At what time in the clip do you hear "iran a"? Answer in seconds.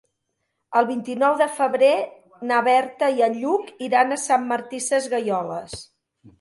3.91-4.21